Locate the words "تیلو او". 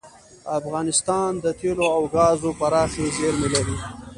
1.59-2.03